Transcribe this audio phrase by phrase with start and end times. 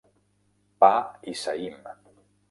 [0.83, 0.89] Pa
[1.33, 1.77] i saïm.